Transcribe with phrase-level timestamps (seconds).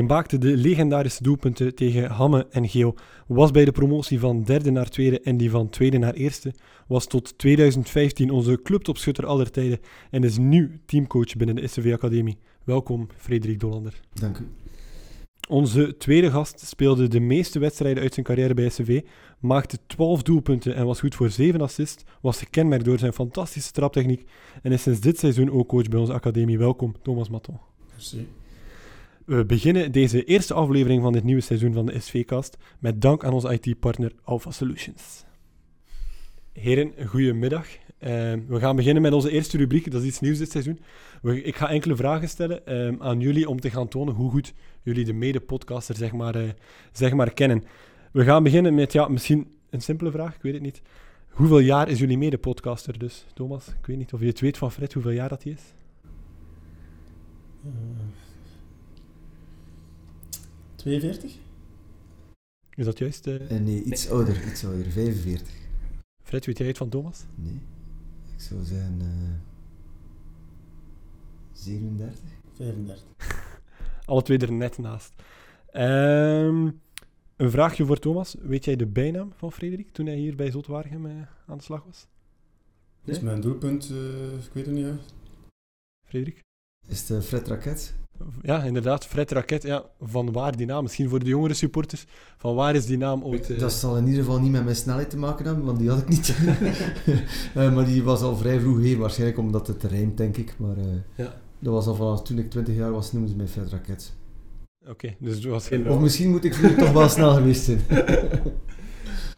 [0.00, 2.94] Hij maakte de legendarische doelpunten tegen Hamme en Geel,
[3.26, 6.54] was bij de promotie van derde naar tweede en die van tweede naar eerste,
[6.86, 9.78] was tot 2015 onze clubtopschutter aller tijden
[10.10, 12.38] en is nu teamcoach binnen de SCV Academie.
[12.64, 14.00] Welkom, Frederik Dolander.
[14.12, 14.48] Dank u.
[15.48, 19.00] Onze tweede gast speelde de meeste wedstrijden uit zijn carrière bij SCV,
[19.38, 24.24] maakte 12 doelpunten en was goed voor 7 assists, was gekenmerkt door zijn fantastische traptechniek
[24.62, 26.58] en is sinds dit seizoen ook coach bij onze academie.
[26.58, 27.58] Welkom, Thomas Maton.
[27.92, 28.26] Merci.
[29.30, 33.32] We beginnen deze eerste aflevering van dit nieuwe seizoen van de SV-cast met dank aan
[33.32, 35.24] onze IT-partner Alpha Solutions.
[36.52, 37.66] Heren, goedemiddag.
[37.66, 37.78] Uh,
[38.48, 40.80] we gaan beginnen met onze eerste rubriek, dat is iets nieuws dit seizoen.
[41.22, 44.54] We, ik ga enkele vragen stellen uh, aan jullie om te gaan tonen hoe goed
[44.82, 46.50] jullie de mede-podcaster zeg maar, uh,
[46.92, 47.64] zeg maar kennen.
[48.12, 50.82] We gaan beginnen met, ja, misschien een simpele vraag, ik weet het niet.
[51.28, 53.68] Hoeveel jaar is jullie mede-podcaster dus, Thomas?
[53.68, 55.62] Ik weet niet of je het weet van Fred, hoeveel jaar dat hij is?
[60.86, 61.38] Uh, 42?
[62.74, 63.26] Is dat juist?
[63.26, 63.50] Uh...
[63.50, 64.12] nee, iets nee.
[64.12, 65.54] ouder, iets ouder, 45.
[66.22, 67.24] Fred, weet jij het van Thomas?
[67.34, 67.60] Nee,
[68.34, 69.08] ik zou zeggen uh,
[71.52, 72.20] 37.
[72.54, 73.04] 35.
[74.04, 75.14] Alle twee er net naast.
[75.72, 76.80] Um,
[77.36, 78.36] een vraagje voor Thomas.
[78.40, 81.12] Weet jij de bijnaam van Frederik toen hij hier bij Zotwaargem uh,
[81.46, 82.06] aan de slag was?
[83.04, 83.16] Nee?
[83.16, 84.84] Is mijn doelpunt, uh, ik weet het niet.
[84.84, 84.94] Hè.
[86.06, 86.40] Frederik?
[86.86, 87.94] Is het Fred Raket?
[88.42, 89.62] Ja, inderdaad, Fred Raket.
[89.62, 90.82] Ja, van waar die naam?
[90.82, 92.04] Misschien voor de jongere supporters.
[92.36, 93.50] Van waar is die naam ooit?
[93.50, 93.58] Uh...
[93.58, 95.98] Dat zal in ieder geval niet met mijn snelheid te maken hebben, want die had
[95.98, 96.36] ik niet.
[97.56, 100.54] uh, maar die was al vrij vroeg heen, waarschijnlijk omdat het rijmt, denk ik.
[100.58, 100.84] Maar uh,
[101.16, 101.34] ja.
[101.58, 104.12] dat was al vanaf toen ik 20 jaar was, noemden ze mij Fred Raket.
[104.80, 105.90] Oké, okay, dus het was geen...
[105.90, 107.80] Of misschien moet ik vroeger toch wel snel geweest zijn.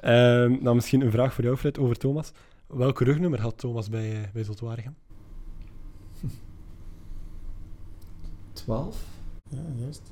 [0.03, 2.33] Ehm, nou, misschien een vraag voor jou, Fred, over Thomas.
[2.67, 4.95] Welk rugnummer had Thomas bij, bij Zotwaregem?
[8.63, 9.05] 12?
[9.51, 10.03] Ja, juist.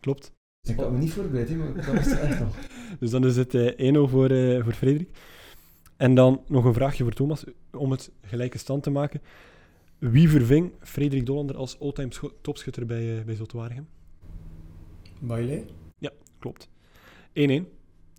[0.00, 0.32] Klopt.
[0.68, 2.56] Ik had me niet voorbereid, maar dat was het echt nog.
[3.00, 5.08] dus dan is het uh, 1-0 voor, uh, voor Frederik.
[5.96, 9.20] En dan nog een vraagje voor Thomas, om het gelijke stand te maken.
[9.98, 13.88] Wie verving Frederik Dollander als all-time topschutter bij, uh, bij Zotwaregem?
[15.18, 15.66] Bailey?
[15.98, 16.68] Ja, klopt.
[17.32, 17.77] 1-1.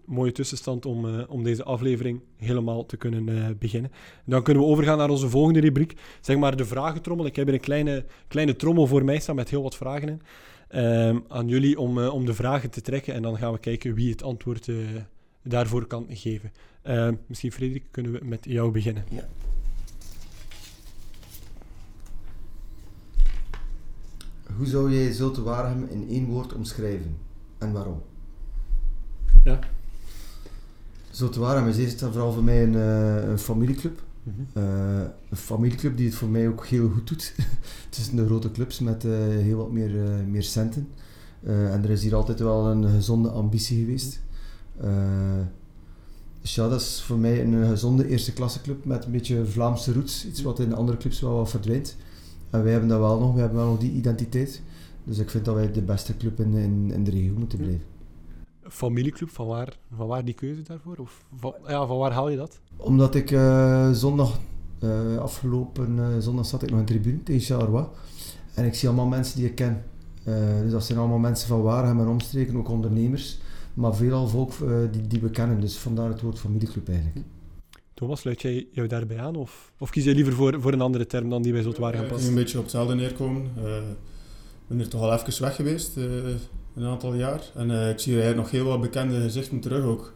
[0.10, 3.92] Mooie tussenstand om, uh, om deze aflevering helemaal te kunnen uh, beginnen.
[4.26, 5.96] Dan kunnen we overgaan naar onze volgende rubriek.
[6.22, 7.26] Zeg maar de vragentrommel.
[7.26, 10.22] Ik heb hier een kleine, kleine trommel voor mij staan met heel wat vragen in.
[10.72, 13.14] Uh, aan jullie om, uh, om de vragen te trekken.
[13.14, 14.70] En dan gaan we kijken wie het antwoord
[15.44, 16.52] daarvoor kan geven.
[16.82, 19.04] Ehm, misschien Frederik, kunnen we met jou beginnen.
[19.10, 19.28] Ja.
[24.58, 27.18] Hoe zou jij Zulte Waregem in één woord omschrijven?
[27.58, 28.02] En waarom?
[29.44, 29.60] Ja.
[31.20, 34.04] Zulte Waregem is eerst en vooral voor mij een, uh, een familieclub.
[34.24, 34.64] Mm -hmm.
[34.64, 37.36] uh, een familieclub die het voor mij ook heel goed doet.
[37.90, 39.92] Tussen de grote clubs met uh, heel wat meer,
[40.28, 40.88] meer centen.
[41.44, 44.20] en er is hier altijd wel een gezonde ambitie geweest.
[46.42, 49.94] dus ja, dat is voor mij een gezonde eerste klasse club met een beetje Vlaamse
[49.94, 50.26] roots.
[50.26, 51.96] Iets wat in andere clubs wel wat verdwijnt.
[52.50, 54.62] En wij hebben dat wel nog, we hebben wel nog die identiteit.
[55.04, 57.99] Dus ik vind dat wij de beste club in, in, in de regio moeten blijven.
[58.70, 60.98] Familieclub, van waar, van waar die keuze daarvoor?
[60.98, 62.60] Of van, ja, van waar haal je dat?
[62.78, 64.40] Omdat ik uh, zondag,
[64.84, 67.86] uh, afgelopen uh, zondag zat ik nog in de tribune tegen Charleroi.
[68.54, 69.84] En ik zie allemaal mensen die ik ken.
[70.62, 73.40] dus dat zijn allemaal mensen van Waregem en omstreken, ook ondernemers.
[73.74, 74.52] Maar veelal volk
[74.92, 75.60] die, die we kennen.
[75.60, 77.26] Dus vandaar het woord familieclub eigenlijk.
[77.94, 79.36] Thomas, sluit jij jou daarbij aan?
[79.36, 82.24] Of, of kies je liever voor, voor een andere term dan die bij Zotwaargem past?
[82.24, 83.44] Ik een beetje op hetzelfde neerkomen.
[83.44, 85.98] Ik ben er toch al even weg geweest,
[86.80, 87.42] een aantal jaar.
[87.56, 90.14] En uh, ik zie er eigenlijk nog heel wat bekende gezichten terug ook.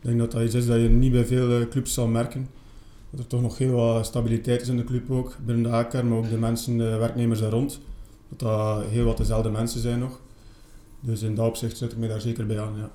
[0.00, 2.48] Ik denk dat dat iets is dat je niet bij veel clubs zal merken.
[3.10, 6.06] Dat er toch nog heel wat stabiliteit is in de club ook, binnen de haker,
[6.06, 7.80] maar ook de mensen, de werknemers daar rond.
[8.28, 10.20] Dat dat heel wat dezelfde mensen zijn nog.
[11.00, 12.92] Dus in dat opzicht zit ik me daar zeker bij aan, ja.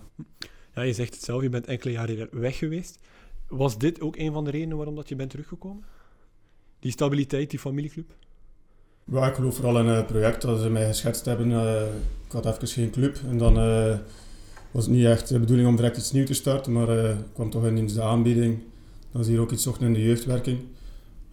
[0.76, 3.00] Ja, je zegt het zelf, je bent enkele jaren weg geweest.
[3.48, 5.84] Was dit ook een van de redenen waarom dat je bent teruggekomen?
[6.80, 8.16] Die stabiliteit, die familieclub?
[9.12, 11.50] Ja, ik geloof vooral in het project dat ze mij geschetst hebben.
[11.50, 11.82] Uh,
[12.26, 13.98] ik had even geen club en dan uh,
[14.72, 17.50] was het niet echt de bedoeling om direct iets nieuws te starten, maar uh, kwam
[17.50, 18.60] toch ineens de aanbieding.
[19.12, 20.60] Dan is hier ook iets zochten in de jeugdwerking.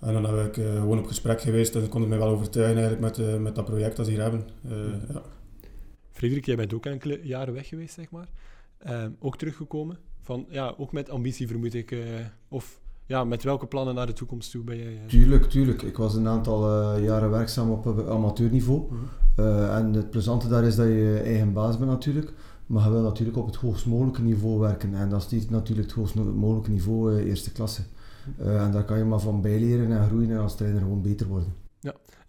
[0.00, 3.40] En dan heb ik gewoon op gesprek geweest en kon mij wel overtuigen eigenlijk met,
[3.40, 4.44] met dat project dat ze hier hebben.
[5.12, 5.22] ja.
[6.10, 8.28] Frederik, jij bent ook enkele jaren weg geweest, zeg maar.
[9.18, 9.98] ook teruggekomen.
[10.22, 11.96] Van, ja, ook met ambitie vermoed ik.
[12.48, 12.80] of
[13.12, 15.00] ja, met welke plannen naar de toekomst toe ben jij?
[15.06, 15.82] Tuurlijk, tuurlijk.
[15.82, 18.80] Ik was een aantal uh, jaren werkzaam op amateurniveau.
[18.80, 19.44] Mm -hmm.
[19.44, 22.32] uh, en het plezante daar is dat je eigen baas bent natuurlijk.
[22.66, 24.94] Maar je wil natuurlijk op het hoogst mogelijke niveau werken.
[24.94, 27.82] En dat is natuurlijk het hoogst mogelijke niveau eerste klasse.
[28.38, 31.62] en daar kan je maar van bijleren en groeien en als trainer gewoon beter worden.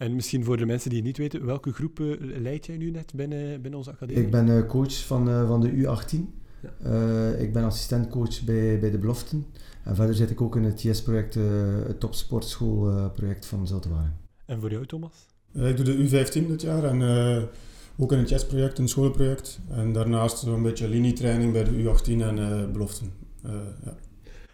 [0.03, 2.91] En misschien voor de mensen die het niet weten, welke groep eh, leid jij nu
[2.91, 4.23] net binnen, binnen onze academie?
[4.23, 6.41] Ik ben eh, coach van, eh, van de U18.
[6.63, 6.89] Ja.
[6.89, 9.45] Eh, ik ben assistentcoach bij, bij de Beloften.
[9.83, 11.43] En verder zit ik ook in het TS-project, eh,
[11.85, 14.17] het topsportschoolproject van Zultewaren.
[14.45, 15.25] En voor jou, Thomas?
[15.53, 17.43] Eh, ik doe de U15 dit jaar en eh,
[17.97, 19.59] ook in een chessproject, een schoolproject.
[19.69, 23.13] En daarnaast zo'n beetje linietraining bij de U18 en eh, beloften.
[23.43, 23.51] Eh,
[23.85, 23.95] ja.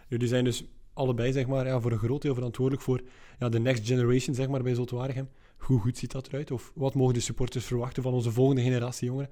[0.08, 3.00] Jullie zijn dus allebei zeg maar, ja, voor een groot deel verantwoordelijk voor
[3.38, 5.28] ja, de next generation zeg maar, bij Zulte Waregem.
[5.56, 6.50] Hoe goed ziet dat eruit?
[6.50, 9.30] Of wat mogen de supporters verwachten van onze volgende generatie jongeren?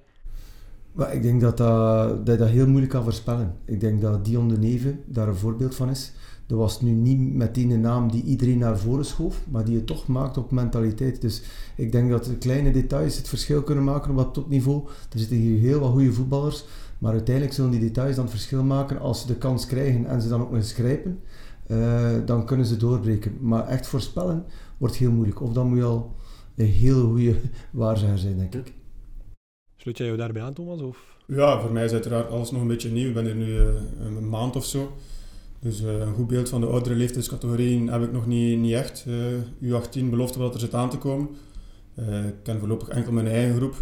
[0.91, 3.55] Maar ik denk dat, dat, dat je dat heel moeilijk kan voorspellen.
[3.65, 6.13] Ik denk dat Dion de daar een voorbeeld van is.
[6.49, 9.87] Dat was nu niet meteen een naam die iedereen naar voren schoof, maar die het
[9.87, 11.21] toch maakt op mentaliteit.
[11.21, 11.41] Dus
[11.75, 14.87] ik denk dat de kleine details het verschil kunnen maken op dat topniveau.
[15.13, 16.65] Er zitten hier heel wat goede voetballers,
[16.97, 20.21] maar uiteindelijk zullen die details dan het verschil maken als ze de kans krijgen en
[20.21, 21.19] ze dan ook nog eens grijpen.
[21.67, 23.37] eh, dan kunnen ze doorbreken.
[23.41, 24.45] Maar echt voorspellen
[24.77, 25.41] wordt heel moeilijk.
[25.41, 26.15] Of dan moet je al
[26.55, 27.35] een heel goede
[27.71, 28.73] waarzegger zijn, denk ik.
[29.81, 30.81] Sluit jij jou daarbij aan, Thomas?
[30.81, 30.97] Of?
[31.25, 33.07] ja, voor mij is uiteraard alles nog een beetje nieuw.
[33.07, 33.65] Ik ben hier nu eh,
[34.05, 34.97] een maand of zo.
[35.59, 39.05] Dus eh, een goed beeld van de oudere leeftijdscategorieën heb ik nog niet, niet echt.
[39.07, 41.29] Eh, U18 belofte wat er zit aan te komen.
[42.27, 43.75] Ik ken voorlopig enkel mijn eigen groep.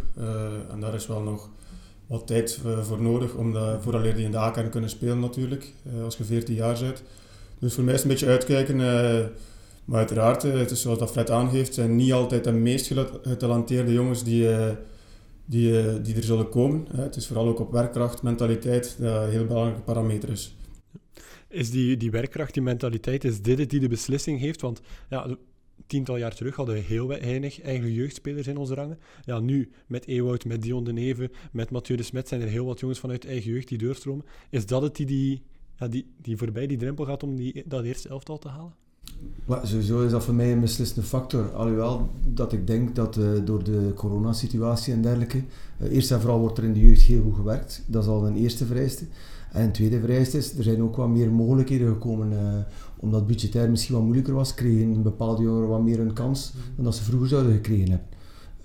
[0.71, 1.49] En daar is wel nog
[2.07, 5.73] wat tijd voor nodig, om dat, vooraleer die in de A-kern kunnen spelen natuurlijk,
[6.03, 7.03] als je 14 jaar bent.
[7.59, 8.75] Dus voor mij is het een beetje uitkijken.
[9.85, 14.23] maar uiteraard, het is zoals dat Fred aangeeft, zijn niet altijd de meest getalenteerde jongens
[14.23, 14.47] die,
[15.47, 16.85] die, eh, die er zullen komen.
[16.95, 20.55] Het is vooral ook op werkkracht, mentaliteit, dat een heel belangrijke parameter is.
[21.49, 24.61] Is die, die werkkracht, die mentaliteit, is dit het die de beslissing heeft?
[24.61, 25.38] Want ja,
[25.88, 28.99] tiental jaar terug hadden we heel weinig eigen jeugdspelers in onze rangen.
[29.25, 32.65] Ja, nu met Ewout, met Dion de Neve, met Mathieu de Smet zijn er heel
[32.65, 34.25] wat jongens vanuit eigen jeugd die doorstromen.
[34.49, 35.44] Is dat het die, die,
[35.75, 38.75] ja, die, die voorbij die drempel gaat om die, dat eerste elftal te halen?
[39.46, 41.52] Maar sowieso is dat voor mij een beslissende factor.
[41.54, 45.44] Alhoewel dat ik denk dat eh, door de coronasituatie en dergelijke,
[45.78, 47.84] eh, eerst en vooral wordt er in de jeugd heel goed gewerkt.
[47.86, 49.06] Dat is al een eerste vereiste.
[49.52, 52.31] En een tweede vereiste is, er zijn ook wat meer mogelijkheden gekomen.
[52.31, 52.54] eh,
[53.00, 56.96] omdat budgetair misschien wat moeilijker was, kregen bepaalde jongeren wat meer een kans dan dat
[56.96, 58.08] ze vroeger zouden gekregen hebben.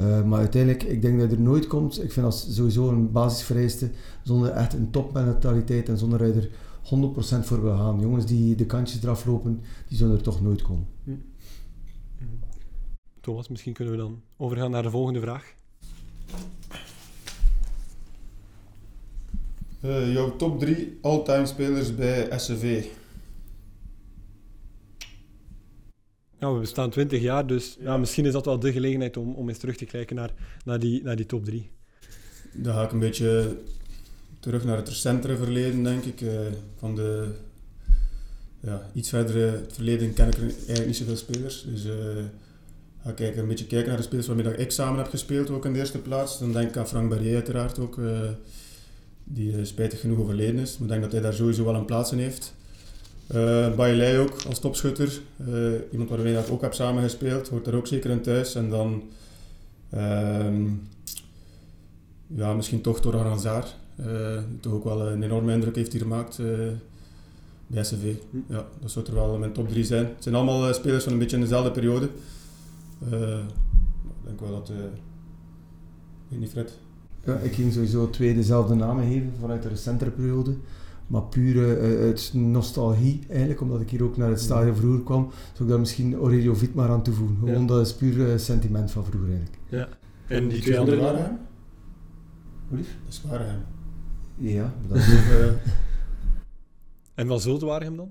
[0.02, 2.02] Eh, maar uiteindelijk, ik denk dat je er nooit komt.
[2.02, 3.90] Ik vind dat sowieso een basisvereiste,
[4.22, 6.50] zonder echt een topmentaliteit en zonder dat je er
[6.82, 8.00] 100% voor wil gaan.
[8.00, 10.86] Jongens die de kantjes eraf lopen, die zullen er toch nooit komen.
[13.20, 15.54] Thomas, misschien kunnen we dan overgaan naar de volgende vraag.
[19.80, 22.84] Eh, jouw top 3 all-time spelers bij SCV?
[26.42, 29.48] Ja, we bestaan 20 jaar, dus ja, misschien is dat wel de gelegenheid om, om
[29.48, 30.30] eens terug te kijken naar,
[30.64, 31.70] naar, die, naar die top 3.
[32.52, 33.56] Dan ga ik een beetje
[34.40, 36.20] terug naar het recentere verleden, denk ik.
[36.20, 36.28] Eh,
[36.76, 37.28] van de
[38.60, 41.64] ja, iets verdere het verleden ken ik er eigenlijk niet zoveel spelers.
[41.64, 41.94] Dus eh,
[43.02, 45.64] ga ik kijken, een beetje kijken naar de spelers waarmee ik samen heb gespeeld, ook
[45.64, 46.38] in de eerste plaats.
[46.38, 48.20] Dan denk ik aan Frank Barrier uiteraard ook, eh,
[49.24, 50.72] die eh, spijtig genoeg overleden is.
[50.72, 52.54] Maar ik denk dat hij daar sowieso wel een plaats in heeft.
[53.34, 55.20] Uh, Bailey ook als topschutter.
[55.36, 58.54] Eh, iemand waarmee ik ook heb samengespeeld, hoort er ook zeker in thuis.
[58.54, 59.02] En dan
[59.90, 60.64] ehm,
[62.26, 63.76] ja, misschien toch Hazard.
[63.96, 66.46] eh, die toch ook wel een enorme indruk heeft hier gemaakt eh,
[67.66, 68.14] bij SCV.
[68.48, 70.04] Ja, dat zou er wel mijn top 3 zijn.
[70.04, 72.08] Het zijn allemaal eh, spelers van een beetje in dezelfde periode.
[73.10, 74.68] Eh, ik denk wel dat...
[74.70, 74.76] eh
[76.28, 76.78] weet niet Fred.
[77.24, 80.54] Ja, ik ging sowieso twee dezelfde namen geven vanuit de recentere periode.
[81.12, 85.30] Maar puur eh, uit nostalgie eigenlijk, omdat ik hier ook naar het stadion vroeger kwam,
[85.52, 87.36] zou ik daar misschien Aurelio Vitmar aan toevoegen.
[87.38, 87.66] Gewoon Ja.
[87.66, 89.58] dat is puur eh, sentiment van vroeger eigenlijk.
[89.68, 89.88] Ja.
[90.26, 91.40] En die twee andere waren namen?
[92.68, 92.96] Hoe lief?
[93.04, 93.60] Dat is waar hem.
[94.36, 95.46] Ja, dat is eh,
[97.14, 98.10] En wat Zulte Waregem dan?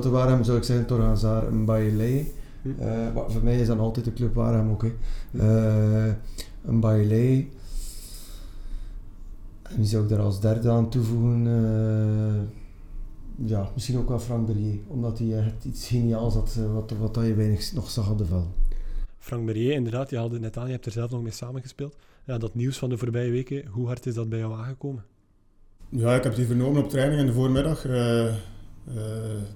[0.00, 2.32] Te waren zou ik zeggen Torgan Hazard en Bailey.
[2.62, 2.68] Hm.
[2.78, 4.82] Eh, maar voor mij is dat altijd de club waar hem ook.
[4.82, 4.92] Hè.
[5.38, 6.14] Eh,
[6.64, 7.48] een Bailey.
[9.76, 11.46] Wie zou ik daar als derde aan toevoegen?
[11.46, 14.78] Eh, ja, misschien ook wel Frank Berrier.
[14.86, 18.24] Omdat hij iets geniaals had, eh, wat, wat dat je weinig nog zag op de
[18.24, 18.46] veld.
[19.18, 21.96] Frank Berrier, inderdaad, je haalde het net aan, je hebt er zelf nog mee samengespeeld.
[22.24, 25.04] Ja, dat nieuws van de voorbije weken, hoe hard is dat bij jou aangekomen?
[25.88, 27.86] Ja, ik heb die vernomen op training in de voormiddag.
[27.86, 28.34] Eh, eh,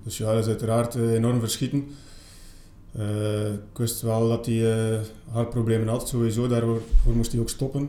[0.02, 1.85] dus ja, dat is uiteraard enorm verschieten.
[2.92, 6.49] Eh, ik wist wel dat hij eh, hartproblemen had, sowieso.
[6.49, 7.88] Daarvoor voor moest hij ook stoppen.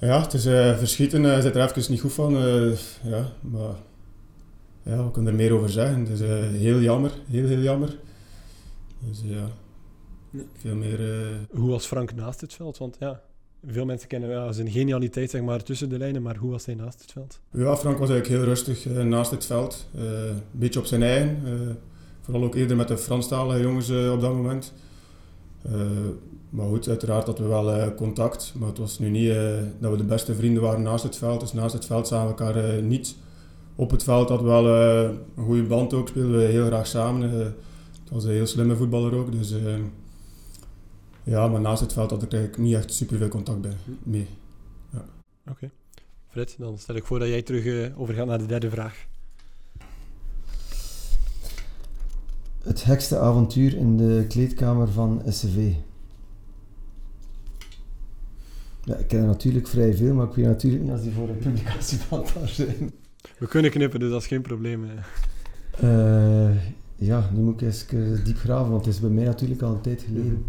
[0.00, 1.22] Ja, het is eh, verschieten.
[1.22, 2.36] Hij zit er even niet goed van.
[2.36, 2.70] eh,
[3.02, 3.74] ja, maar
[4.82, 6.00] ja, we kunnen er meer over zeggen.
[6.00, 7.98] Het is eh, heel jammer, heel, heel jammer.
[9.08, 9.48] Dus eh, ja,
[10.58, 11.20] veel meer...
[11.22, 12.78] eh, Hoe was Frank naast het veld?
[12.78, 13.20] Want ja,
[13.66, 16.74] veel mensen kennen ja, zijn genialiteit zeg maar, tussen de lijnen, maar hoe was hij
[16.74, 17.40] naast het veld?
[17.52, 19.88] Ja, Frank was eigenlijk heel rustig eh, naast het veld.
[19.94, 21.40] Eh, een beetje op zijn eigen.
[21.44, 21.74] eh,
[22.20, 24.72] vooral ook eerder met de Franstalige jongens eh, op dat moment.
[26.56, 28.52] Maar goed, uiteraard hadden we wel contact.
[28.58, 29.34] Maar het was nu niet
[29.78, 31.40] dat we de beste vrienden waren naast het veld.
[31.40, 33.16] Dus naast het veld zagen we elkaar niet.
[33.74, 34.66] Op het veld hadden we wel
[35.36, 37.30] een goede band ook, speelden we heel graag samen.
[37.30, 39.32] het was een heel slimme voetballer ook.
[39.32, 39.54] Dus,
[41.22, 44.26] ja, maar naast het veld had ik eigenlijk niet echt super veel contact bij, mee.
[44.92, 45.04] Ja.
[45.50, 45.70] Oké.
[46.28, 49.06] Fred, dan stel ik voor dat jij terug uh, overgaat naar de derde vraag.
[52.62, 55.72] Het gekste avontuur in de kleedkamer van SCV.
[58.86, 61.28] Ja, ik ken er natuurlijk vrij veel, maar ik weet natuurlijk niet als die voor
[61.28, 62.92] een publicatieband daar zijn.
[63.38, 64.84] We kunnen knippen, dus dat is geen probleem.
[65.82, 66.50] Uh,
[66.94, 67.86] ja, nu moet ik eens
[68.24, 70.44] diep graven, want het is bij mij natuurlijk al een tijd geleden.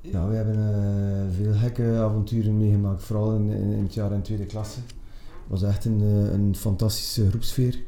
[0.00, 4.46] Ja, we hebben uh, veel gekke avonturen meegemaakt, vooral in, in, het jaar in tweede
[4.46, 4.80] klasse.
[4.80, 6.00] Het was echt een,
[6.32, 7.78] een fantastische groepsfeer.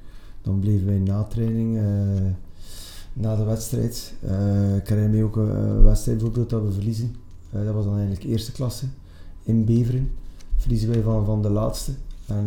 [0.42, 1.82] Dan bleven wij na training, uh,
[3.12, 4.14] na de wedstrijd.
[4.76, 7.14] ik herinner me ook een wedstrijd bijvoorbeeld dat we verliezen.
[7.50, 8.86] Dat was dan eigenlijk eerste klasse
[9.42, 10.10] in Beveren.
[10.56, 11.92] Verliezen wij van, van de laatste.
[12.26, 12.46] En,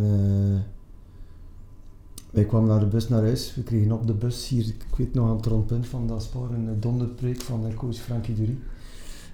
[2.30, 3.54] wij kwamen naar de bus naar huis.
[3.54, 6.50] We kregen op de bus hier, ik weet nog aan het rondpunt van dat spoor,
[6.50, 8.58] een donderpreek van coach Frankie Dury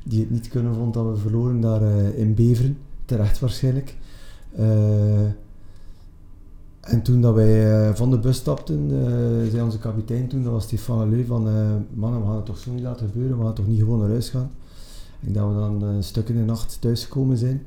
[0.03, 3.97] die het niet kunnen vond dat we verloren daar uh, in Beveren, terecht waarschijnlijk.
[4.59, 5.25] Uh,
[6.81, 8.89] en toen dat wij uh, van de bus stapten,
[9.51, 11.43] zei onze kapitein toen, dat was Stefan Leu, van
[11.95, 14.09] mannen, we gaan het toch zo niet laten gebeuren, we gaan toch niet gewoon naar
[14.09, 14.51] huis gaan.
[15.21, 17.63] Dat we dan een stuk in de nacht thuisgekomen zijn.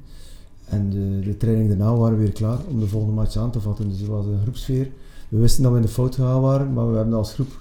[0.65, 3.61] En de, de training daarna waren we weer klaar om de volgende match aan te
[3.61, 3.89] vatten.
[3.89, 4.87] Dus het was een groepsfeer.
[5.29, 7.51] We wisten dat we in de fout gegaan waren, maar we hebben als groep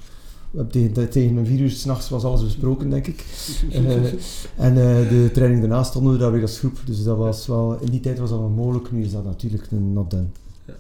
[0.71, 3.25] tegen, tegen een vier uur s'nachts was alles besproken, denk ik.
[3.73, 3.77] uh,
[4.67, 6.79] en uh, de training daarna stonden we daar weer als groep.
[6.85, 8.93] Dus dat was wel, in die tijd was dat wel mogelijk.
[8.93, 10.27] Nu is dat natuurlijk een not done.
[10.67, 10.75] Ja.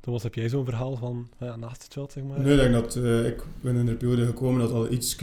[0.00, 2.40] Thomas, heb jij zo'n verhaal van ja, naast het veld, zeg maar?
[2.40, 5.16] Nee, ik denk dat uh, ik ben in de periode gekomen dat al iets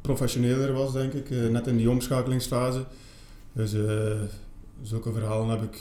[0.00, 1.30] professioneler was, denk ik.
[1.30, 2.84] net in die omschakelingsfase.
[3.52, 3.74] Dus
[4.82, 5.80] zulke verhalen heb ik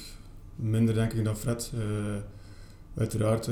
[0.56, 1.72] minder, denk ik, dan Fred.
[2.96, 3.48] uiteraard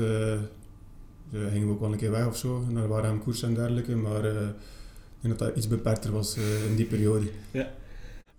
[1.30, 3.96] uh, gingen we ook wel een keer weg of zo, naar Warham koers en dergelijke,
[3.96, 7.26] maar uh, ik denk dat dat iets beperkter was uh, in die periode.
[7.50, 7.72] Ja.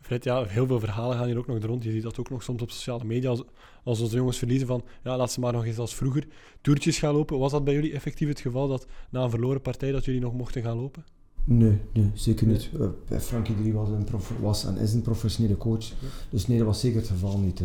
[0.02, 1.84] Fred, ja, heel veel verhalen gaan hier ook nog rond.
[1.84, 3.44] Je ziet dat ook nog soms op sociale media, als,
[3.84, 6.28] als onze jongens verliezen van, ja, laat ze maar nog eens als vroeger
[6.62, 7.40] toertjes gaan lopen.
[7.40, 10.34] Was dat bij jullie effectief het geval, dat na een verloren partij, dat jullie nog
[10.34, 11.06] mochten gaan lopen?
[11.50, 12.70] Nee, nee zeker niet.
[13.10, 13.20] Nee.
[13.20, 14.08] Frankie Drie was, een
[14.42, 15.86] was en is een professionele coach,
[16.30, 17.62] dus nee, dat was zeker het geval niet.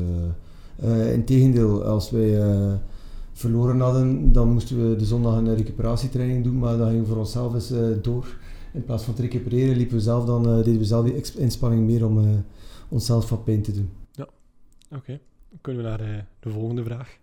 [1.12, 2.38] Integendeel, als wij
[3.32, 7.54] verloren hadden, dan moesten we de zondag een recuperatietraining doen, maar dat ging voor onszelf
[7.54, 8.36] eens uh, door.
[8.72, 11.86] In plaats van te recupereren liepen we zelf dan, uh, deden we zelf die inspanning
[11.86, 12.30] meer om uh,
[12.88, 13.90] onszelf wat pijn te doen.
[14.12, 14.22] Ja,
[14.84, 14.96] oké.
[14.96, 15.20] Okay.
[15.50, 17.18] Dan kunnen we naar de volgende vraag.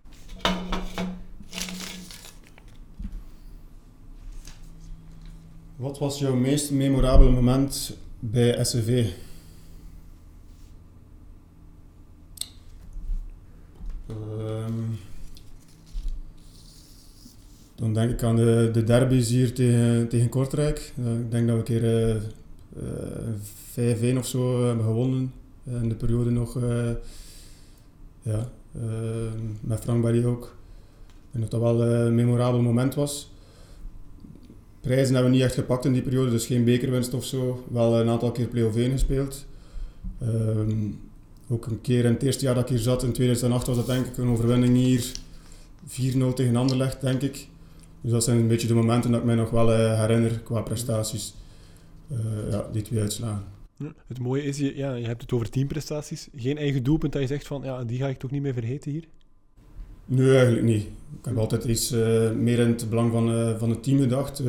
[5.80, 9.06] Wat was jouw meest memorabele moment bij SCV?
[14.10, 14.98] Um,
[17.76, 20.94] dan denk ik aan de, de derbies hier tegen, tegen Kortrijk.
[21.00, 22.16] Uh, ik denk dat we een keer uh,
[24.12, 25.34] uh, 5-1 of zo hebben gewonnen.
[25.64, 26.60] In de periode nog
[28.22, 28.50] ja,
[29.62, 30.56] met Frank Barry ook.
[31.32, 33.30] En dat dat wel een memorabel moment was.
[34.90, 37.64] Prijzen hebben we niet echt gepakt in die periode, dus geen bekerwinst of zo.
[37.72, 39.46] Wel een aantal keer play-off 1 gespeeld.
[40.24, 41.00] Um,
[41.50, 43.86] ook een keer in het eerste jaar dat ik hier zat, in 2008, was dat
[43.86, 45.12] denk ik een overwinning hier.
[45.88, 47.48] 4-0 tegen Anderlecht, denk ik.
[48.02, 50.62] Dus dat zijn een beetje de momenten dat ik mij nog wel uh, herinner qua
[50.62, 51.34] prestaties.
[52.12, 52.18] Uh,
[52.52, 53.44] ja, die twee uitslagen.
[54.08, 56.28] Het mooie is, je, ja, je hebt het over teamprestaties.
[56.36, 58.92] Geen eigen doelpunt dat je zegt van, ja, die ga ik toch niet meer vergeten
[58.92, 59.08] hier?
[60.10, 60.84] Nee, eigenlijk niet.
[61.20, 64.44] Ik heb altijd iets uh, meer in het belang van, van het team gedacht.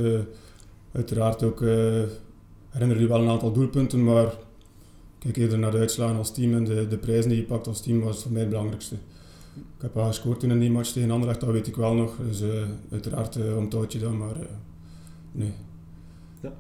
[0.93, 1.61] uiteraard ook
[2.71, 4.35] herinner je wel een aantal doelpunten, maar
[5.19, 7.81] kijk eerder naar de uitslagen als team en de, de prijzen die je pakt als
[7.81, 8.95] team was voor mij het belangrijkste.
[9.55, 12.17] Ik heb wel gescoord in die match tegen Anderlecht, dat weet ik wel nog.
[12.17, 14.47] Dus uh, uiteraard uh, om touwtje dan, maar uh,
[15.33, 15.53] nee.
[16.43, 16.53] Ja.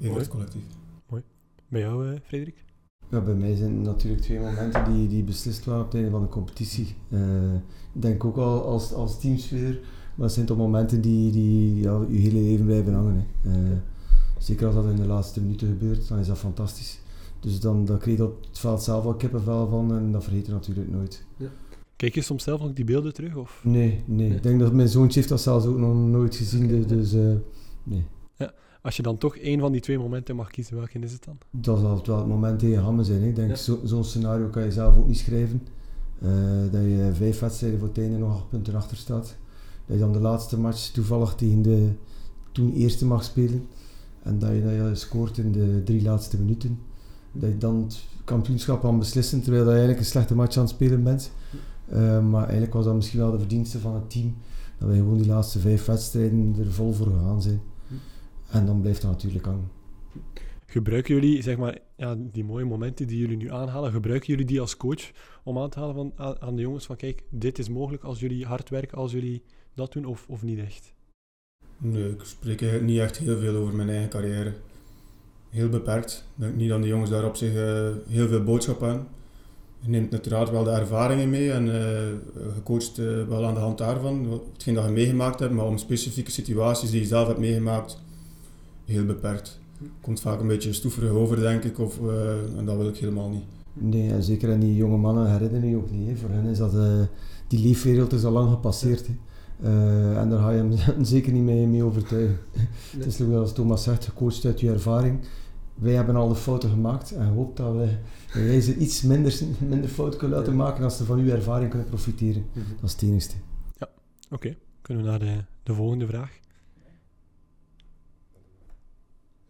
[0.00, 0.62] Even het collectief.
[1.06, 1.22] Mooi.
[1.68, 2.64] Bij jou, Frederik?
[3.10, 6.22] Ja, bij mij zijn natuurlijk twee momenten die, die beslist waren op het einde van
[6.22, 6.94] de competitie.
[7.94, 9.80] ik denk ook al als, als teamspeler,
[10.14, 13.26] maar het zijn toch momenten die, die ja, je hele leven blijven hangen.
[13.42, 13.80] Hè.
[14.38, 17.00] zeker als dat in de laatste minuten gebeurt, dan is dat fantastisch.
[17.40, 20.46] Dus dan, dan kreeg je op het veld zelf al kippenvel van en dat vergeet
[20.46, 21.24] je natuurlijk nooit.
[21.36, 21.48] Ja.
[21.96, 23.36] Kijk je soms zelf nog die beelden terug?
[23.36, 23.60] Of?
[23.64, 26.68] Nee, nee, Ik denk dat mijn zoontje heeft dat zelfs ook nog nooit gezien.
[26.68, 27.34] Dus, dus uh,
[27.82, 28.04] nee.
[28.36, 31.24] Ja, als je dan toch één van die twee momenten mag kiezen, welke is het
[31.24, 31.38] dan?
[31.50, 33.22] Dat zal wel het moment tegen Hamme zijn.
[33.22, 33.74] Ik denk, ja.
[33.84, 35.62] zo'n scenario kan je zelf ook niet schrijven.
[36.22, 36.30] Uh,
[36.70, 39.36] dat je vijf wedstrijden voor het einde nog acht punten achter staat.
[39.86, 41.88] Dat je dan de laatste match toevallig tegen de
[42.52, 43.66] toen eerste mag spelen.
[44.22, 46.78] En dat je, dat je scoort in de drie laatste minuten.
[47.32, 50.72] Dat je dan het kampioenschap kan beslissen, terwijl je eigenlijk een slechte match aan het
[50.72, 51.30] spelen bent.
[51.92, 54.36] Uh, maar eigenlijk was dat misschien wel de verdienste van het team.
[54.78, 57.60] Dat wij gewoon die laatste vijf wedstrijden er vol voor gegaan zijn.
[58.50, 59.70] En dan blijft dat natuurlijk hangen.
[60.66, 64.60] Gebruiken jullie, zeg maar, ja, die mooie momenten die jullie nu aanhalen, gebruiken jullie die
[64.60, 65.10] als coach
[65.44, 68.46] om aan te halen van, aan de jongens van kijk, dit is mogelijk als jullie
[68.46, 69.42] hard werken, als jullie
[69.74, 70.94] dat doen, of, of niet echt?
[71.78, 74.52] Nee, ik spreek eigenlijk niet echt heel veel over mijn eigen carrière.
[75.48, 76.24] Heel beperkt.
[76.36, 79.08] Ik denk niet dat de jongens daar op zich uh, heel veel boodschap aan.
[79.80, 83.60] Je neemt uiteraard wel de ervaringen mee en uh, je coacht uh, wel aan de
[83.60, 87.38] hand daarvan, hetgeen dat je meegemaakt hebt, maar om specifieke situaties die je zelf hebt
[87.38, 87.98] meegemaakt,
[88.88, 89.60] heel beperkt.
[90.00, 91.98] Komt vaak een beetje stoeverig over, denk ik, of,
[92.56, 93.44] en dat wil ik helemaal niet.
[93.72, 96.08] Nee, en zeker aan die jonge mannen herinneren je ook niet.
[96.08, 96.16] Hè.
[96.16, 96.72] Voor hen is dat,
[97.48, 99.06] die leefwereld is al lang gepasseerd.
[99.06, 99.14] Hè.
[99.62, 102.38] Uh, en daar ga je hem zeker niet mee, mee overtuigen.
[102.54, 102.66] Nee.
[102.96, 105.20] Het is zoals Thomas zegt, gecoacht uit je ervaring.
[105.74, 107.88] Wij hebben al de fouten gemaakt en hoop dat, we,
[108.32, 111.70] dat jij ze iets minder, minder fouten kunnen laten maken als ze van uw ervaring
[111.70, 112.44] kunnen profiteren.
[112.52, 112.74] Mm -hmm.
[112.80, 113.34] Dat is het enigste.
[113.78, 113.88] Ja,
[114.24, 114.34] oké.
[114.34, 114.58] Okay.
[114.82, 116.38] Kunnen we naar de, de volgende vraag?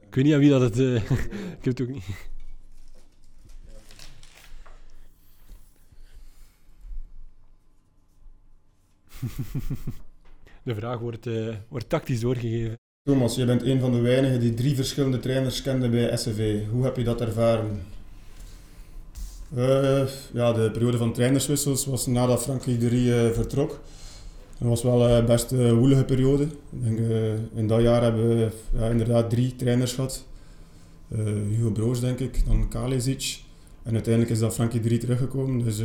[0.08, 0.78] Ik weet niet aan wie dat het...
[0.78, 0.94] Uh,
[1.58, 2.04] ik heb het ook niet...
[10.62, 12.78] De vraag wordt, uh, wordt tactisch doorgegeven.
[13.02, 16.66] Thomas, je bent een van de weinigen die drie verschillende trainers kende bij SCV.
[16.70, 17.82] Hoe heb je dat ervaren?
[19.54, 23.80] Uh, ja, de periode van trainerswissels was nadat Frankie de vertrok.
[24.58, 26.42] Dat was wel een best een woelige periode.
[26.42, 26.98] Ik denk,
[27.54, 30.26] in dat jaar hebben we ja, inderdaad drie trainers gehad.
[31.48, 33.40] Hugo Broos, denk ik, dan Kalesic.
[33.82, 35.64] En uiteindelijk is dan Frankie de Rie teruggekomen.
[35.64, 35.82] Dus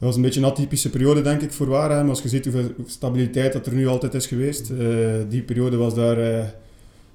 [0.00, 2.08] dat was een beetje een atypische periode, denk ik, voor Waarheim.
[2.08, 4.70] Als je ziet hoeveel stabiliteit dat er nu altijd is geweest.
[4.70, 6.44] Uh, die periode was daar uh,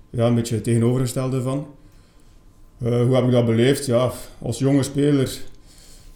[0.09, 1.67] ja, een beetje het tegenovergestelde van.
[2.83, 3.85] Uh, hoe heb ik dat beleefd?
[3.85, 5.39] Ja, als jonge speler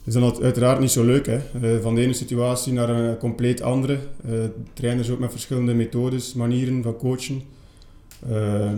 [0.03, 1.25] is dat uiteraard niet zo leuk.
[1.25, 1.39] Hè?
[1.81, 3.99] van de ene situatie naar een compleet andere.
[4.73, 7.41] trainers ook met verschillende methodes, manieren van coachen.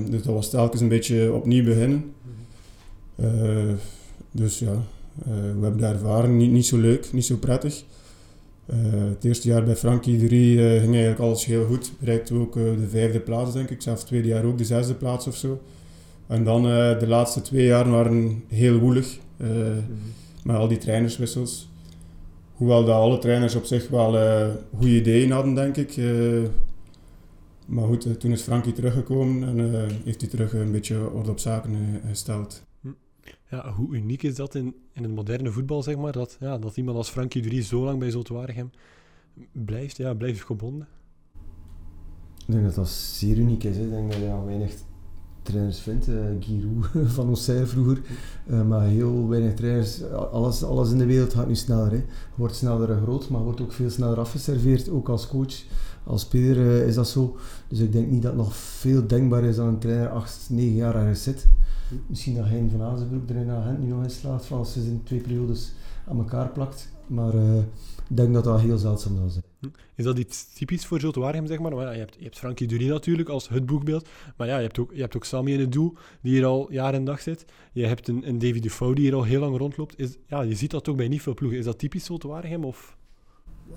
[0.09, 2.13] dus dat was telkens een beetje opnieuw beginnen.
[4.31, 4.83] dus ja,
[5.19, 7.83] uh, we hebben daar ervaren, niet, niet zo leuk, niet zo prettig.
[8.65, 8.77] Uh,
[9.09, 11.91] het eerste jaar bij Frankie 3 uh, ging eigenlijk alles heel goed.
[11.99, 13.81] Bereikten we ook de vijfde plaats, denk ik.
[13.81, 15.61] Zelfs het tweede jaar ook de zesde plaats of zo.
[16.27, 16.63] En dan
[16.99, 19.19] de laatste twee jaar waren heel woelig.
[19.37, 19.83] -hmm.
[20.43, 21.69] Met al die trainerswissels.
[22.53, 24.11] Hoewel dat alle trainers op zich wel
[24.77, 25.97] goede ideeën hadden, denk ik.
[27.65, 32.01] maar goed, toen is Frankie teruggekomen en heeft hij terug een beetje orde op zaken
[32.07, 32.63] gesteld
[33.51, 36.77] ja, hoe uniek is dat in, in het moderne voetbal, zeg maar, dat, ja, dat
[36.77, 38.71] iemand als Frankie Dury zo lang bij Zotwaregem
[39.51, 40.87] blijft, ja, blijft gebonden?
[42.37, 43.77] Ik denk dat dat zeer uniek is.
[43.77, 43.83] Hè.
[43.83, 44.73] Ik denk dat je ja, weinig
[45.41, 46.07] trainers vindt.
[46.07, 48.01] Uh, van ons vroeger,
[48.47, 50.03] uh, maar heel weinig trainers.
[50.11, 51.91] Alles, alles in de wereld gaat nu sneller.
[51.91, 52.03] Hè.
[52.35, 54.89] Wordt sneller groot, maar wordt ook veel sneller afgeserveerd.
[54.89, 55.63] Ook als coach,
[56.03, 57.37] als speler uh, is dat zo.
[57.67, 60.95] Dus ik denk niet dat nog veel denkbaar is dat een trainer 8, 9 jaar
[60.95, 61.47] ergens zit.
[62.07, 64.79] Misschien dat Hein van Azenbroek er in agent nu nog in slaat van als ze
[64.79, 65.73] in twee periodes
[66.07, 66.89] aan elkaar plakt.
[67.11, 67.57] Maar uh,
[68.09, 69.43] ik denk dat dat heel zeldzaam zal zijn.
[69.59, 69.67] Hm.
[69.95, 71.93] Is dat iets typisch voor Zulte Waregem, zeg maar?
[71.93, 74.09] je, hebt, je hebt Frankie Dury natuurlijk als het boekbeeld.
[74.37, 76.71] Maar ja, je hebt ook, je hebt ook Sammy in het doel, die hier al
[76.71, 77.45] jaar en dag zit.
[77.71, 79.99] Je hebt een, een David Defoe die hier al heel lang rondloopt.
[79.99, 81.59] Is, ja, je ziet dat ook bij niet veel ploegen.
[81.59, 82.63] Is dat typisch Zulte Waregem?
[82.63, 82.97] Of?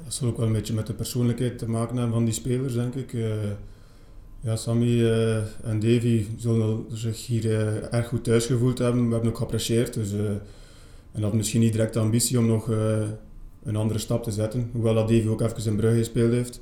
[0.05, 2.75] Dat zal ook wel een beetje met de persoonlijkheid te maken hebben van die spelers,
[2.75, 3.12] denk ik.
[3.12, 3.35] Uh,
[4.40, 9.07] ja, Sammy uh, en Davy zullen zich hier uh, erg goed thuis gevoeld hebben.
[9.07, 9.94] We hebben ook geapprecieerd.
[9.94, 10.20] Dus, uh,
[11.14, 12.68] en dat misschien niet direct de ambitie om nog
[13.62, 14.70] een andere stap te zetten.
[14.72, 16.61] Hoewel dat Davy ook even in Brugge gespeeld heeft.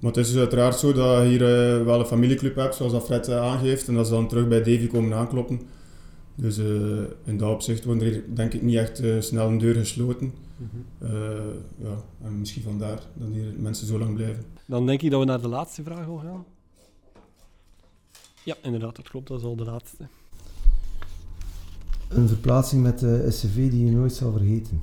[0.00, 3.04] Maar het is dus uiteraard zo dat je hier wel een familieclub hebt, zoals dat
[3.04, 3.88] Fred aangeeft.
[3.88, 5.60] En dat ze dan terug bij Davy komen aankloppen.
[6.34, 6.58] Dus
[7.24, 10.34] in dat opzicht wordt er denk ik niet echt snel een deur gesloten.
[10.56, 11.14] Mm -hmm.
[11.78, 14.44] ja, en misschien vandaar dat hier mensen zo lang blijven.
[14.66, 16.44] Dan denk ik dat we naar de laatste vraag gaan gaan.
[18.44, 19.28] Ja, inderdaad, dat klopt.
[19.28, 20.08] Dat is al de laatste.
[22.08, 24.82] Een verplaatsing met de SCV die je nooit zal vergeten.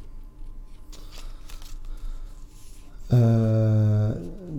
[3.13, 4.09] Uh,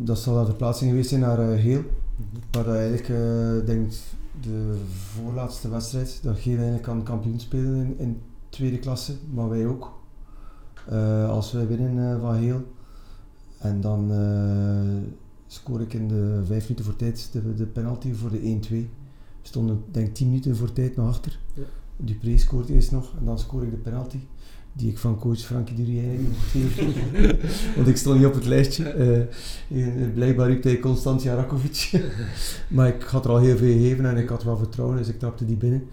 [0.03, 1.81] dat zal een verplaatsing geweest zijn naar Heel.
[1.81, 2.40] Mm-hmm.
[2.50, 3.92] Waar eigenlijk, uh, denk
[4.40, 4.77] de
[5.12, 9.92] voorlaatste wedstrijd, dat Geel eigenlijk kan kampioen spelen in, tweede klasse, maar wij ook.
[11.29, 12.62] als wij winnen van Heel.
[13.59, 14.12] En dan
[15.46, 18.68] scoor ik in de vijf minuten voor tijd de, de penalty voor de 1-2.
[18.68, 18.87] We
[19.42, 21.38] stonden denk ik 10 minuten voor tijd nog achter.
[21.55, 21.62] Ja.
[21.96, 24.18] Dupré scoort eerst nog en dan scoor ik de penalty.
[24.72, 26.94] die ik van coach Frankie Durier geven.
[27.76, 29.28] Want ik stond niet op het lijstje.
[29.68, 31.90] Uh, blijkbaar riep hij Constantia Rakovic.
[32.76, 35.18] maar ik had er al heel veel gegeven en ik had wel vertrouwen, dus ik
[35.18, 35.85] trapte die binnen.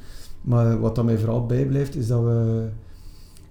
[0.42, 2.70] Maar wat dan mij vooral bijblijft, is dat we...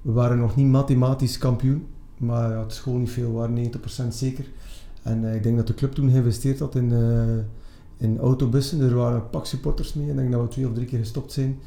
[0.03, 1.87] We waren nog niet mathematisch kampioen,
[2.17, 3.73] maar ja, het niet veel, we waren
[4.05, 4.45] 90% zeker.
[5.03, 6.93] En uh, ik denk dat de club toen geïnvesteerd had in,
[7.97, 8.81] in autobussen.
[8.81, 10.09] Er waren een pak supporters mee.
[10.09, 11.59] Ik denk dat we twee of drie keer gestopt zijn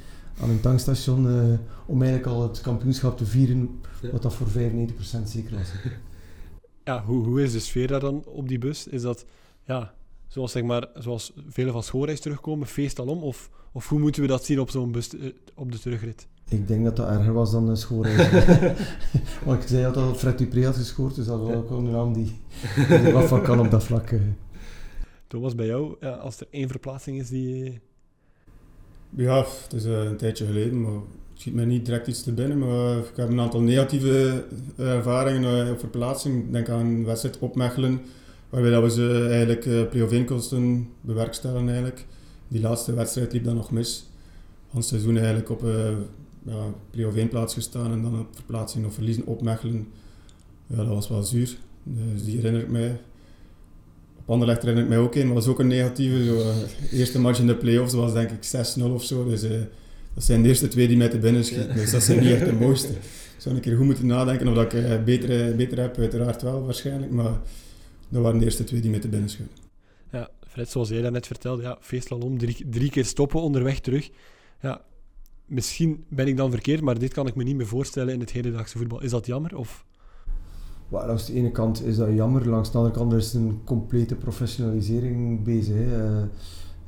[0.41, 3.79] aan een tankstation uh, om eigenlijk al het kampioenschap te vieren,
[4.11, 4.51] wat dat voor 95%
[5.25, 5.71] zeker was.
[6.85, 8.87] Ja, hoe, hoe is de sfeer daar dan op die bus?
[8.87, 9.25] Is dat,
[9.65, 9.93] ja,
[10.27, 13.23] zoals, zeg maar, zoals vele van schoolreis terugkomen, feest al om?
[13.23, 15.09] Of, of hoe moeten we dat zien op zo'n bus
[15.55, 16.27] op de terugrit?
[16.49, 18.29] Ik denk dat dat erger was dan een schoolreis.
[19.45, 22.13] Want ik zei altijd dat Fred Dupré had gescoord, dus dat was ook een naam
[22.13, 22.39] die,
[22.87, 24.13] die wat van kan op dat vlak.
[25.27, 27.81] Thomas, bij jou, ja, als er één verplaatsing is die...
[29.15, 31.01] Ja, het is uh, een tijdje geleden, maar het
[31.33, 32.57] schiet mij niet direct iets te binnen.
[32.57, 34.45] Maar ik heb een aantal negatieve
[34.77, 36.51] ervaringen uh, op verplaatsing.
[36.51, 38.01] Denk aan een wedstrijd op Mechelen,
[38.49, 40.43] waarbij we ze eigenlijk uh, play-off
[41.01, 42.05] bewerkstelligen eigenlijk.
[42.47, 44.09] Die laatste wedstrijd liep dan nog mis.
[44.69, 45.65] Hans seizoen eigenlijk op
[46.89, 49.87] play-off 1 plaats gestaan en dan op verplaatsing of verliezen op Mechelen.
[50.67, 51.57] Ja, dat was wel zuur.
[51.83, 52.99] Dus die herinner ik mij.
[54.25, 56.25] Anderlecht herinner ik mij ook in, maar dat was ook een negatieve.
[56.25, 59.25] Zo, uh, eerste match in de play-offs was denk ik 6-0 of zo.
[59.25, 59.51] Dus uh,
[60.13, 61.75] dat zijn de eerste twee die mij te binnen schieten.
[61.75, 62.91] Dus dat zijn niet echt de mooiste.
[62.91, 66.41] Ik zou een keer goed moeten nadenken of dat ik uh, beter, beter heb, uiteraard
[66.41, 67.11] wel waarschijnlijk.
[67.11, 67.41] Maar
[68.09, 69.55] dat waren de eerste twee die mij te binnen schieten.
[70.11, 74.09] Ja, Fred, zoals jij net vertelde, ja, feestalom, drie, drie keer stoppen onderweg terug.
[74.61, 74.81] Ja,
[75.45, 78.31] misschien ben ik dan verkeerd, maar dit kan ik me niet meer voorstellen in het
[78.31, 79.01] hedendaagse voetbal.
[79.01, 79.57] Is dat jammer?
[79.57, 79.85] Of?
[80.93, 84.15] Well, langs de ene kant is dat jammer, langs de andere kant is een complete
[84.15, 85.75] professionalisering bezig.
[85.75, 86.23] Uh,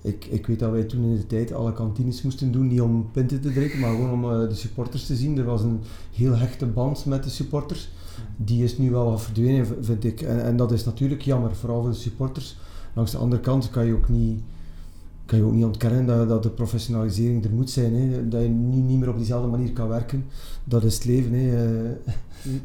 [0.02, 3.12] ik, ik weet dat wij toen in de tijd alle kantines moesten doen, niet om
[3.12, 5.38] pinten te drinken, maar gewoon om uh, de supporters te zien.
[5.38, 5.80] Er was een
[6.12, 7.90] heel hechte band met de supporters.
[8.38, 10.22] Die is nu wel wat verdwenen, vind ik.
[10.22, 12.58] En, en dat is natuurlijk jammer, vooral voor de supporters.
[12.94, 14.42] Langs de andere kant kan je ook niet
[15.26, 17.96] kan je ook niet ontkennen dat, de professionalisering er moet zijn.
[17.96, 18.28] Hè.
[18.28, 20.26] Dat je niet, niet meer op diezelfde manier kan werken.
[20.64, 21.34] Dat is het leven.
[21.34, 21.54] Hè.
[21.56, 21.90] Eh,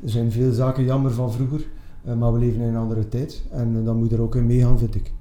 [0.03, 1.67] er zijn veel zaken jammer van vroeger,
[2.05, 3.43] eh, maar we leven in een andere tijd.
[3.51, 5.13] En eh, dan moet er ook in meegaan, vind ik.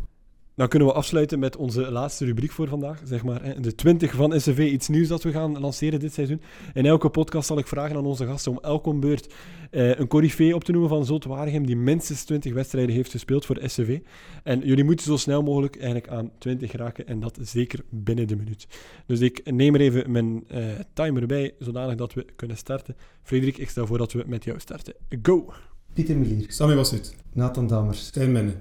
[0.59, 3.01] Dan kunnen we afsluiten met onze laatste rubriek voor vandaag.
[3.03, 6.41] Zeg maar de 20 van SCV, iets nieuws dat we gaan lanceren dit seizoen.
[6.73, 9.33] In elke podcast zal ik vragen aan onze gasten om elke beurt
[9.71, 13.45] uh, een corifee op te noemen van Zoot Waregem die minstens 20 wedstrijden heeft gespeeld
[13.45, 13.99] voor SCV.
[14.43, 18.35] En jullie moeten zo snel mogelijk eigenlijk aan 20 raken en dat zeker binnen de
[18.35, 18.67] minuut.
[19.05, 22.95] Dus ik neem er even mijn uh, timer bij, zodanig dat we kunnen starten.
[23.23, 24.93] Frederik, ik stel voor dat we met jou starten.
[25.21, 25.53] Go!
[25.93, 26.45] Pieter Milier.
[26.47, 27.15] Sammy Wassit.
[27.33, 28.05] Nathan Damers.
[28.05, 28.53] Stijn Menne.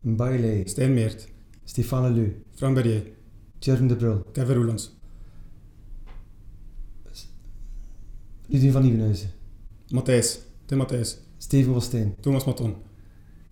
[0.00, 0.62] Bailey.
[0.64, 1.34] Stijn Meert.
[1.66, 2.42] Stefan Leu.
[2.54, 3.02] Frank Berrier.
[3.58, 4.22] Jervin de Brul.
[4.32, 4.94] Kevin Roelands.
[8.46, 9.30] Ludwig van Nieuwenhuizen.
[9.88, 10.40] Matthijs.
[10.64, 11.18] Tim Matthijs.
[11.38, 12.14] Steven Wostijn.
[12.20, 12.74] Thomas Maton.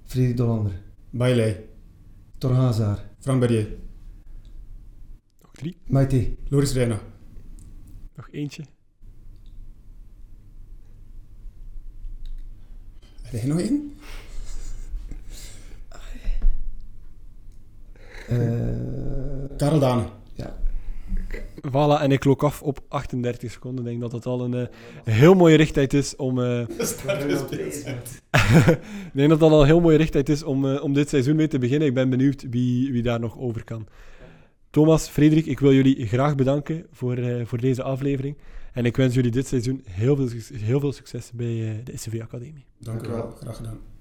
[0.02, 0.82] Frederik Dolander.
[1.10, 1.64] Bailey.
[2.38, 3.00] Tor Hazard.
[3.18, 3.68] Frank Berrier.
[5.42, 5.76] Nog drie.
[5.86, 6.36] Maite.
[6.48, 7.00] Loris Reina.
[8.16, 8.64] Nog eentje.
[13.22, 13.94] Heb jij nog één?
[19.56, 20.02] Karel Dane.
[20.34, 20.56] Ja.
[21.68, 23.84] Voilà, en ik klok af op 38 seconden.
[23.84, 24.66] Ik denk dat dat al een, uh,
[25.04, 26.38] heel mooie richttijd is om...
[26.44, 26.60] Uh,
[28.70, 31.36] ik denk dat dat al een heel mooie richttijd is om, uh, om dit seizoen
[31.36, 31.88] mee te beginnen.
[31.88, 33.86] Ik ben benieuwd wie, wie daar nog over kan.
[34.70, 38.36] Thomas, Frederik, ik wil jullie graag bedanken voor, voor deze aflevering.
[38.72, 42.64] En ik wens jullie dit seizoen heel veel, heel veel succes bij de SCV Academie.
[42.78, 43.93] Dank u wel, graag gedaan.